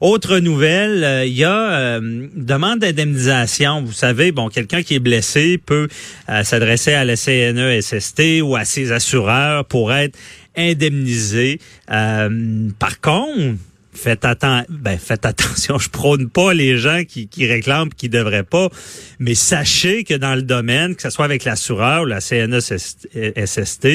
[0.00, 3.82] Autre nouvelle, euh, il y a euh, demande d'indemnisation.
[3.82, 5.88] Vous savez, bon, quelqu'un qui est blessé peut
[6.30, 10.18] euh, s'adresser à la CNESST ou à ses assureurs pour être
[10.56, 11.60] indemnisé.
[11.86, 13.58] par contre,
[13.92, 18.42] faites, atten ben, faites attention, je prône pas les gens qui, qui réclament qui devraient
[18.42, 18.70] pas,
[19.18, 23.86] mais sachez que dans le domaine, que ce soit avec l'assureur ou la CNESST,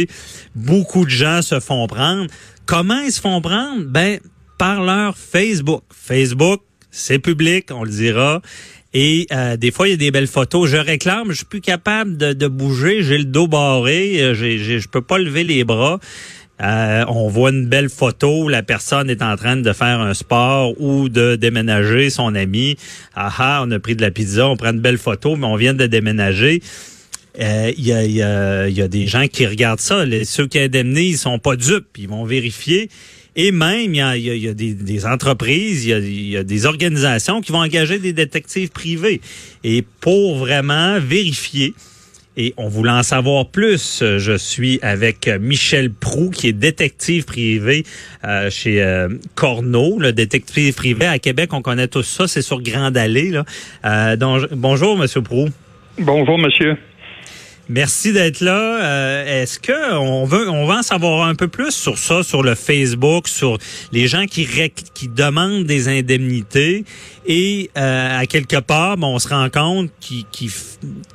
[0.53, 2.27] beaucoup de gens se font prendre.
[2.67, 3.83] Comment ils se font prendre?
[3.85, 4.19] Ben,
[4.57, 5.83] par leur Facebook.
[5.93, 6.61] Facebook,
[6.91, 8.41] c'est public, on le dira.
[8.93, 10.70] Et euh, des fois, il y a des belles photos.
[10.70, 14.88] Je réclame, je suis plus capable de, bouger, j'ai le dos barré, euh, j'ai, je
[14.88, 15.99] peux pas lever les bras.
[16.61, 20.80] Euh, on voit une belle photo, la personne est en train de faire un sport
[20.80, 22.77] ou de déménager son ami.
[23.13, 25.58] Ah, ah on a pris de la pizza, on prend une belle photo, mais on
[25.58, 26.61] vient de déménager.
[27.38, 30.05] Il y, a, des gens qui regardent ça.
[30.05, 31.97] Les, ceux qui indemnisent, ils sont pas dupes.
[31.97, 32.89] Ils vont vérifier.
[33.35, 37.99] Et même, il y a, des, entreprises, il y a, des organisations qui vont engager
[37.99, 39.20] des détectives privés.
[39.63, 41.73] Et pour vraiment vérifier,
[42.38, 47.86] et on voulait en savoir plus, je suis avec Michel Prou, qui est détective privé
[48.25, 51.52] euh, chez euh, Corneau, le détective privé à Québec.
[51.53, 53.31] On connaît tous ça, c'est sur Grande Allée.
[53.86, 54.17] Euh,
[54.52, 55.47] bonjour, Monsieur Prou.
[55.97, 56.75] Bonjour, monsieur.
[57.67, 58.83] Merci d'être là.
[58.83, 62.44] Euh, est-ce que on veut on va en savoir un peu plus sur ça, sur
[62.44, 63.57] le Facebook, sur
[63.91, 64.47] les gens qui
[64.94, 66.85] qui demandent des indemnités?
[67.25, 70.25] Et euh, à quelque part, on se rend compte qu'ils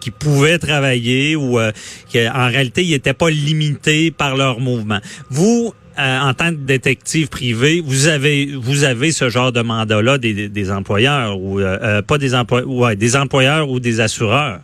[0.01, 1.71] qui, pouvaient travailler ou euh,
[2.13, 4.99] qu'en réalité ils n'étaient pas limités par leur mouvement.
[5.31, 10.49] Vous, en tant que détective privé, vous avez vous avez ce genre de mandat-là des,
[10.49, 11.61] des employeurs ou
[12.09, 14.61] pas des employeurs, ouais, des employeurs ou des assureurs?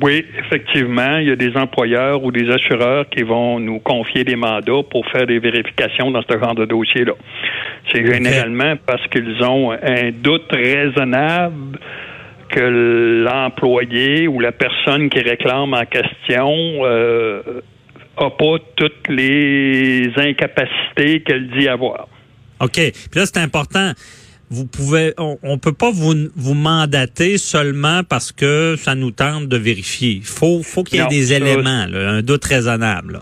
[0.00, 4.36] Oui, effectivement, il y a des employeurs ou des assureurs qui vont nous confier des
[4.36, 7.12] mandats pour faire des vérifications dans ce genre de dossier-là.
[7.92, 11.78] C'est généralement parce qu'ils ont un doute raisonnable
[12.48, 16.54] que l'employé ou la personne qui réclame en question
[16.84, 17.42] euh,
[18.16, 22.08] a pas toutes les incapacités qu'elle dit avoir.
[22.60, 22.72] OK.
[22.72, 23.92] Puis là, c'est important
[24.52, 29.48] vous pouvez, on, on peut pas vous, vous mandater seulement parce que ça nous tente
[29.48, 30.20] de vérifier.
[30.22, 33.20] Faut, faut qu'il y ait des éléments, un doute raisonnable.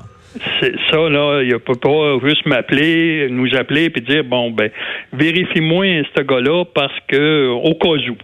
[0.61, 4.71] C'est ça, là, il ne peut pas juste m'appeler, nous appeler puis dire bon ben
[5.13, 8.17] vérifie-moi ce gars-là parce que au cas où.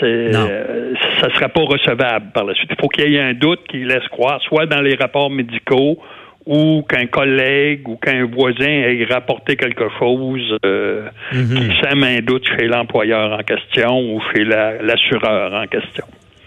[0.00, 2.68] C'est, euh, ça ne sera pas recevable par la suite.
[2.70, 5.98] Il faut qu'il y ait un doute qui laisse croire, soit dans les rapports médicaux
[6.46, 11.56] ou qu'un collègue ou qu'un voisin ait rapporté quelque chose euh, mhm.
[11.56, 16.04] qui sème un doute chez l'employeur en question ou chez l'assureur en question.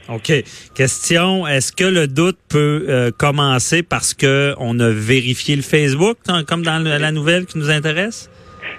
[0.08, 0.32] OK.
[0.76, 6.18] Question, est-ce que le doute peut euh, commencer parce que on a vérifié le Facebook,
[6.48, 8.30] comme dans la nouvelle qui nous intéresse?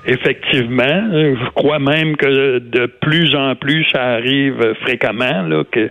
[0.07, 5.91] Effectivement, je crois même que de plus en plus ça arrive fréquemment là, que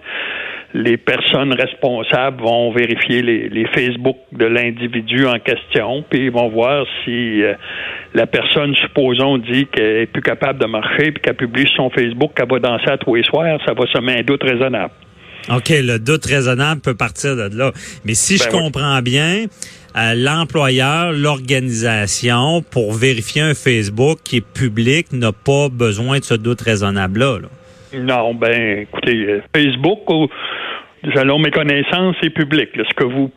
[0.73, 6.49] les personnes responsables vont vérifier les, les Facebook de l'individu en question, puis ils vont
[6.49, 7.53] voir si euh,
[8.13, 11.89] la personne, supposons, dit qu'elle est plus capable de marcher, puis qu'elle publie sur son
[11.89, 14.93] Facebook qu'elle va danser à tous les soirs, ça va semer un doute raisonnable.
[15.49, 17.71] OK, le doute raisonnable peut partir de là.
[18.05, 19.45] Mais si je ben comprends bien,
[19.95, 26.35] euh, l'employeur, l'organisation, pour vérifier un Facebook qui est public, n'a pas besoin de ce
[26.35, 27.39] doute raisonnable-là.
[27.39, 27.47] Là.
[27.93, 29.99] Non, ben, écoutez, euh, Facebook,
[31.15, 32.69] selon mes connaissances, c'est public.
[32.75, 33.31] Ce que vous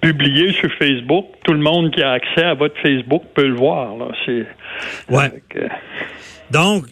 [0.00, 3.96] publiez sur Facebook, tout le monde qui a accès à votre Facebook peut le voir.
[3.96, 4.08] Là.
[4.24, 4.46] C'est,
[5.10, 5.30] ouais.
[6.50, 6.84] Donc,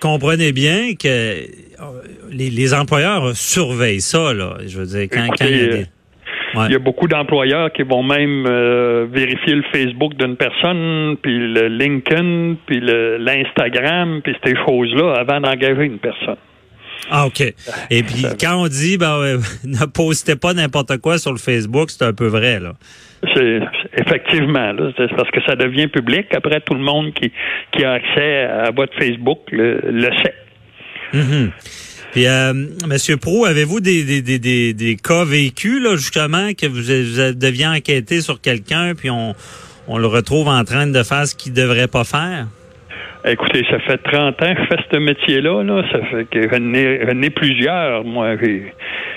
[0.00, 4.32] comprenez bien que euh, les, employeurs surveillent ça.
[4.32, 4.58] Là.
[4.66, 5.86] Je veux dire, quand, il y a des...
[6.54, 11.36] Il y a beaucoup d'employeurs qui vont même euh, vérifier le Facebook d'une personne, puis
[11.38, 16.36] le LinkedIn, puis l'Instagram, puis ces choses-là avant d'engager une personne.
[17.10, 17.40] Ah, OK.
[17.90, 22.04] Et puis, quand on dit, ben, ne postez pas n'importe quoi sur le Facebook, c'est
[22.04, 22.72] un peu vrai, là.
[23.34, 23.60] C'est
[23.96, 26.26] effectivement, c'est parce que ça devient public.
[26.34, 27.32] Après, tout le monde qui,
[27.72, 30.34] qui a accès à votre Facebook le, sait.
[31.14, 31.50] Mm-hmm.
[32.14, 32.52] Puis, euh,
[32.86, 38.20] Monsieur Pro, avez-vous des, des, des, des, cas vécus, là, justement, que vous, deviez enquêter
[38.20, 39.34] sur quelqu'un, puis on,
[39.88, 42.46] on le retrouve en train de faire ce qu'il devrait pas faire?
[43.24, 45.64] Écoutez, ça fait 30 ans que je fais ce métier-là.
[45.64, 45.82] Là.
[45.90, 48.04] Ça fait que j'en ai, plusieurs.
[48.04, 48.36] Moi,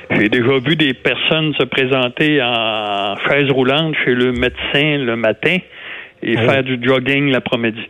[0.10, 5.58] j'ai déjà vu des personnes se présenter en chaise roulante chez le médecin le matin
[6.24, 6.50] et oh.
[6.50, 7.90] faire du jogging l'après-midi.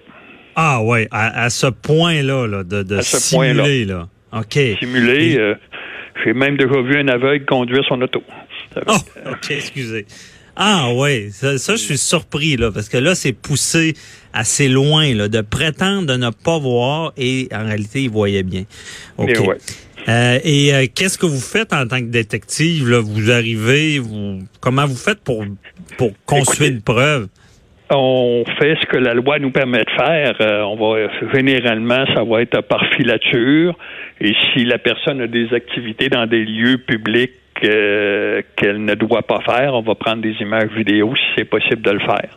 [0.58, 4.08] Ah ouais, à, ce point-là, là, de, de simuler, là.
[4.34, 4.60] OK.
[4.80, 5.38] Simuler.
[5.38, 5.56] Euh,
[6.24, 8.24] j'ai même déjà vu un aveugle conduire son auto.
[8.88, 8.98] Oh,
[9.32, 10.06] OK, excusez.
[10.56, 13.94] Ah oui, ça, ça, je suis surpris là, parce que là, c'est poussé
[14.34, 18.64] assez loin là, de prétendre de ne pas voir et en réalité, il voyait bien.
[19.18, 19.30] OK.
[19.30, 19.58] Et, ouais.
[20.10, 22.90] euh, et euh, qu'est-ce que vous faites en tant que détective?
[22.90, 23.00] Là?
[23.00, 25.46] Vous arrivez, vous comment vous faites pour,
[25.98, 27.28] pour construire une preuve?
[27.90, 30.36] On fait ce que la loi nous permet de faire.
[30.42, 33.76] Euh, on va généralement, ça va être par filature.
[34.20, 37.32] Et si la personne a des activités dans des lieux publics
[37.64, 41.82] euh, qu'elle ne doit pas faire, on va prendre des images vidéo si c'est possible
[41.82, 42.30] de le faire.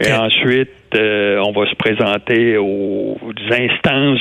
[0.00, 3.16] Et ensuite, euh, on va se présenter aux
[3.50, 4.18] instances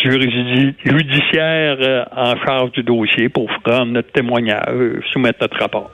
[0.85, 5.91] judiciaires en charge du dossier pour prendre notre témoignage, soumettre notre rapport.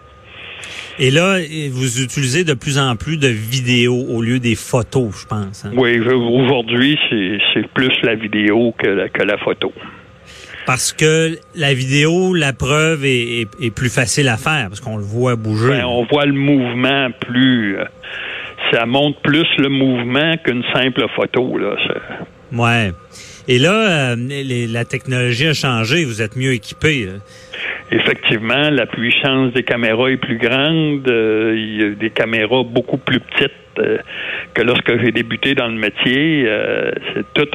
[1.00, 1.38] Et là,
[1.72, 5.66] vous utilisez de plus en plus de vidéos au lieu des photos, je pense.
[5.66, 5.72] Hein?
[5.76, 9.72] Oui, aujourd'hui, c'est plus la vidéo que la, que la photo.
[10.66, 15.04] Parce que la vidéo, la preuve est, est, plus facile à faire, parce qu'on le
[15.04, 15.70] voit bouger.
[15.70, 17.80] Ben, on voit le mouvement plus...
[17.80, 17.86] Euh,
[18.72, 21.58] ça montre plus le mouvement qu'une simple photo.
[21.58, 21.76] Là.
[22.54, 22.92] Ouais.
[23.48, 24.16] Et là, euh,
[24.70, 27.10] la technologie a changé, vous êtes mieux équipé.
[27.92, 31.08] Effectivement, la puissance des caméras est plus grande.
[31.08, 33.98] Euh, il y a des caméras beaucoup plus petites euh,
[34.54, 36.48] que lorsque j'ai débuté dans le métier.
[37.34, 37.48] tout,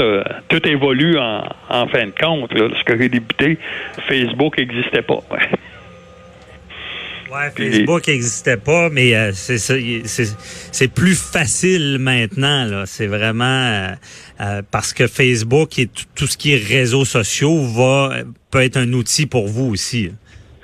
[0.48, 2.52] tout évolue en, en, fin de compte.
[2.54, 3.58] Lorsque j'ai débuté,
[4.08, 5.20] Facebook n'existait pas.
[7.30, 12.64] Ouais, Facebook n'existait pas, mais euh, c'est plus facile maintenant.
[12.64, 12.84] là.
[12.86, 13.88] C'est vraiment euh,
[14.40, 18.18] euh, parce que Facebook et tout ce qui est réseaux sociaux va
[18.50, 20.12] peut être un outil pour vous aussi.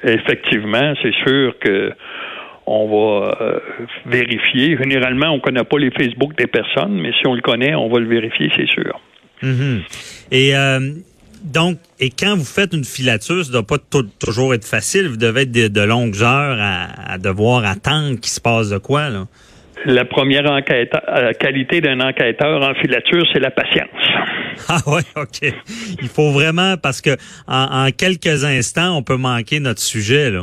[0.05, 1.93] Effectivement, c'est sûr que
[2.65, 3.61] on va
[4.07, 4.77] vérifier.
[4.77, 7.99] Généralement, on connaît pas les Facebook des personnes, mais si on le connaît, on va
[7.99, 9.01] le vérifier, c'est sûr.
[9.43, 9.81] Mm-hmm.
[10.31, 10.55] Et
[11.43, 13.79] donc, et quand vous faites une filature, ça ne doit pas
[14.19, 15.09] toujours être facile.
[15.09, 19.27] Vous devez être de, longues heures à, devoir attendre qu'il se passe de quoi, là.
[19.87, 23.89] La première enquête, euh, qualité d'un enquêteur en filature, c'est la patience.
[24.69, 25.51] Ah ouais, ok.
[26.03, 27.17] Il faut vraiment parce que
[27.49, 30.43] en, quelques instants, on peut manquer notre sujet là.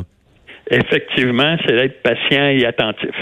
[0.68, 3.14] Effectivement, c'est d'être patient et attentif.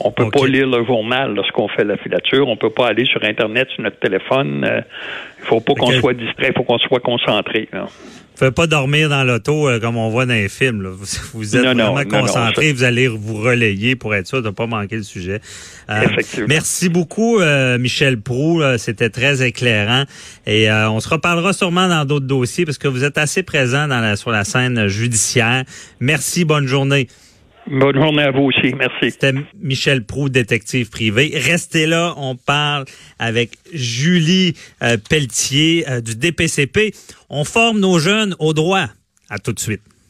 [0.00, 2.46] On peut pas lire le journal lorsqu'on fait la filature.
[2.46, 4.60] On peut pas aller sur Internet, sur notre téléphone.
[4.62, 4.80] Il euh,
[5.40, 7.68] il faut pas qu'on soit distrait, il faut qu'on soit concentré.
[7.72, 7.86] Là.
[8.38, 10.86] Faut pas dormir dans l'auto euh, comme on voit dans les films.
[11.34, 14.96] Vous, êtes vraiment concentré, vous allez vous relayer pour être sûr de ne pas manquer
[14.96, 15.40] le sujet.
[15.90, 16.06] Euh,
[16.46, 17.40] merci beaucoup,
[17.78, 18.62] Michel Prou.
[18.78, 20.04] C'était très éclairant.
[20.46, 24.00] Et on se reparlera sûrement dans d'autres dossiers parce que vous êtes assez présent dans
[24.00, 25.64] la, sur la scène judiciaire.
[26.00, 27.08] Merci, bonne journée.
[27.70, 28.74] Bonne journée à vous aussi.
[28.74, 29.10] Merci.
[29.10, 31.32] C'était Michel Prou, détective privé.
[31.34, 32.86] Restez là, on parle
[33.18, 36.94] avec Julie euh, Pelletier euh, du DPCP.
[37.28, 38.86] On forme nos jeunes au droit.
[39.28, 39.82] À tout de suite.